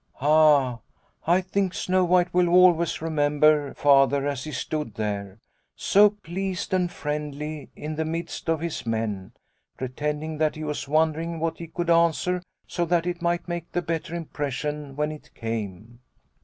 [0.19, 0.79] "Ah,
[1.27, 5.37] I think Snow White will always re member Father as he stood there,
[5.75, 9.33] so pleased and friendly in the midst of his men,
[9.77, 13.83] pretending that he was wondering what he could answer so that it might make the
[13.83, 15.99] better impression when it came.